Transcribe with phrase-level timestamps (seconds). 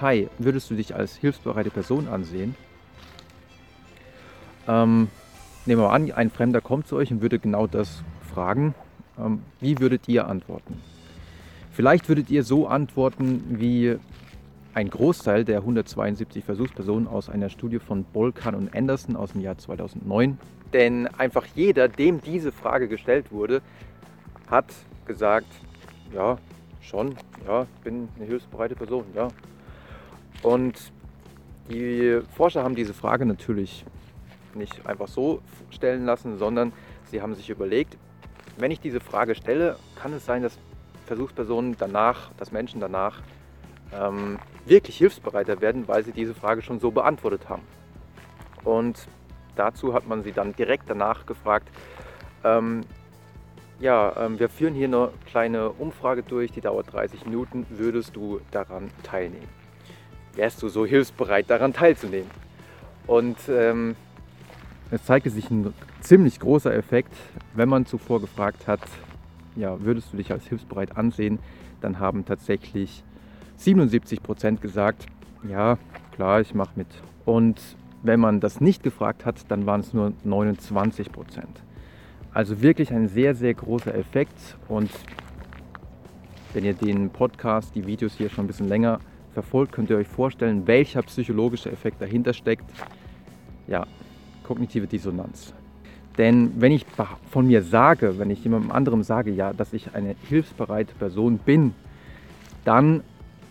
[0.00, 2.54] hi, würdest du dich als hilfsbereite Person ansehen?
[4.68, 5.08] Ähm,
[5.64, 8.74] nehmen wir mal an, ein Fremder kommt zu euch und würde genau das fragen.
[9.18, 10.82] Ähm, wie würdet ihr antworten?
[11.72, 13.96] Vielleicht würdet ihr so antworten wie
[14.74, 19.56] ein Großteil der 172 Versuchspersonen aus einer Studie von Bolkan und Anderson aus dem Jahr
[19.56, 20.38] 2009.
[20.72, 23.62] Denn einfach jeder, dem diese Frage gestellt wurde,
[24.50, 24.66] hat
[25.06, 25.46] gesagt,
[26.12, 26.36] ja,
[26.82, 27.14] schon,
[27.46, 29.28] ja, ich bin eine hilfsbereite Person, ja.
[30.42, 30.92] Und
[31.70, 33.84] die Forscher haben diese Frage natürlich
[34.54, 35.40] nicht einfach so
[35.70, 36.72] stellen lassen, sondern
[37.10, 37.96] sie haben sich überlegt,
[38.56, 40.58] wenn ich diese Frage stelle, kann es sein, dass
[41.06, 43.20] Versuchspersonen danach, dass Menschen danach
[43.92, 47.62] ähm, wirklich hilfsbereiter werden, weil sie diese Frage schon so beantwortet haben.
[48.64, 49.06] Und
[49.54, 51.68] dazu hat man sie dann direkt danach gefragt,
[52.44, 52.82] ähm,
[53.78, 57.66] ja, ähm, wir führen hier eine kleine Umfrage durch, die dauert 30 Minuten.
[57.68, 59.48] Würdest du daran teilnehmen?
[60.36, 62.30] Wärst du so hilfsbereit, daran teilzunehmen?
[63.06, 63.96] Und ähm,
[64.90, 67.12] es zeigte sich ein ziemlich großer Effekt,
[67.54, 68.80] wenn man zuvor gefragt hat,
[69.56, 71.38] ja, würdest du dich als hilfsbereit ansehen,
[71.80, 73.02] dann haben tatsächlich
[73.56, 75.06] 77 Prozent gesagt,
[75.48, 75.78] ja,
[76.12, 76.88] klar, ich mache mit.
[77.24, 77.60] Und
[78.02, 81.62] wenn man das nicht gefragt hat, dann waren es nur 29 Prozent.
[82.32, 84.56] Also wirklich ein sehr, sehr großer Effekt.
[84.68, 84.90] Und
[86.52, 89.00] wenn ihr den Podcast, die Videos hier schon ein bisschen länger
[89.36, 92.64] verfolgt, könnt ihr euch vorstellen, welcher psychologische Effekt dahinter steckt.
[93.66, 93.86] Ja,
[94.44, 95.52] kognitive Dissonanz.
[96.16, 96.86] Denn wenn ich
[97.30, 101.74] von mir sage, wenn ich jemandem anderem sage, ja, dass ich eine hilfsbereite Person bin,
[102.64, 103.02] dann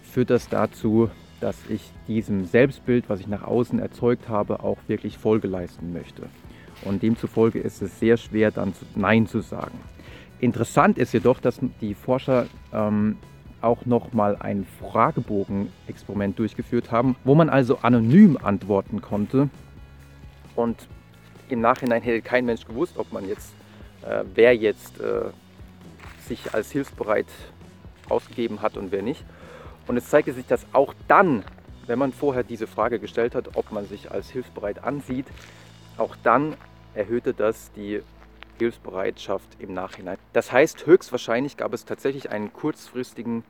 [0.02, 5.20] führt das dazu, dass ich diesem Selbstbild, was ich nach außen erzeugt habe, auch wirklich
[5.20, 6.24] Folge leisten möchte.
[6.84, 9.78] Und demzufolge ist es sehr schwer, dann Nein zu sagen.
[10.40, 13.18] Interessant ist jedoch, dass die Forscher ähm,
[13.66, 19.50] auch nochmal ein Fragebogen-Experiment durchgeführt haben, wo man also anonym antworten konnte.
[20.56, 20.88] Und
[21.50, 23.54] im Nachhinein hätte kein Mensch gewusst, ob man jetzt,
[24.04, 25.26] äh, wer jetzt äh,
[26.28, 27.28] sich als hilfsbereit
[28.08, 29.26] ausgegeben hat und wer nicht.
[29.88, 31.44] Und es zeigte sich, dass auch dann,
[31.88, 35.28] wenn man vorher diese Frage gestellt hat, ob man sich als hilfsbereit ansieht,
[35.98, 36.56] auch dann
[36.94, 38.02] erhöhte das die
[38.58, 40.18] Hilfsbereitschaft im Nachhinein.
[40.34, 43.44] Das heißt, höchstwahrscheinlich gab es tatsächlich einen kurzfristigen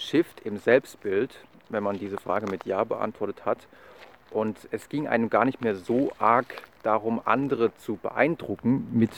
[0.00, 1.30] Shift im Selbstbild,
[1.68, 3.58] wenn man diese Frage mit Ja beantwortet hat.
[4.30, 9.10] Und es ging einem gar nicht mehr so arg darum, andere zu beeindrucken mit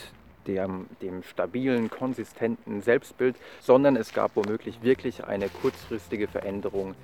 [0.46, 6.94] dem, dem stabilen, konsistenten Selbstbild, sondern es gab womöglich wirklich eine kurzfristige Veränderung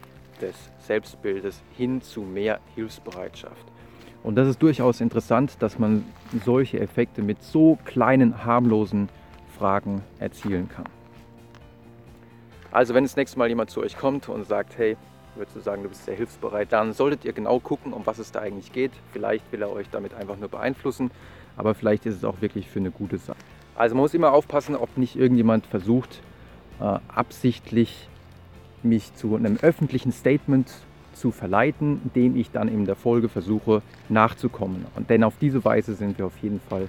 [0.40, 3.64] des Selbstbildes hin zu mehr Hilfsbereitschaft.
[4.22, 6.04] Und das ist durchaus interessant, dass man
[6.44, 9.08] solche Effekte mit so kleinen, harmlosen
[9.56, 10.86] Fragen erzielen kann.
[12.70, 14.96] Also wenn das nächste Mal jemand zu euch kommt und sagt, hey,
[15.34, 18.32] würdest du sagen, du bist sehr hilfsbereit, dann solltet ihr genau gucken, um was es
[18.32, 18.92] da eigentlich geht.
[19.12, 21.10] Vielleicht will er euch damit einfach nur beeinflussen
[21.58, 23.36] aber vielleicht ist es auch wirklich für eine gute Sache.
[23.74, 26.20] Also man muss immer aufpassen, ob nicht irgendjemand versucht,
[26.80, 28.08] äh, absichtlich
[28.82, 30.72] mich zu einem öffentlichen Statement
[31.12, 34.86] zu verleiten, dem ich dann in der Folge versuche nachzukommen.
[34.94, 36.86] Und denn auf diese Weise sind wir auf jeden Fall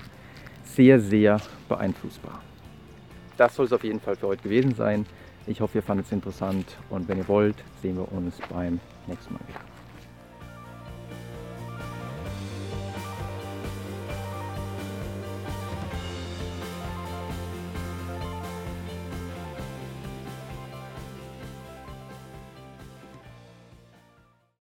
[0.63, 2.39] sehr, sehr beeinflussbar.
[3.37, 5.07] Das soll es auf jeden Fall für heute gewesen sein.
[5.49, 9.33] Ich hoffe, ihr fandet es interessant und wenn ihr wollt, sehen wir uns beim nächsten
[9.33, 9.68] Mal wieder.